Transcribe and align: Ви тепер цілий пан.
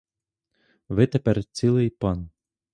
Ви 0.89 1.07
тепер 1.07 1.43
цілий 1.45 1.89
пан. 1.89 2.29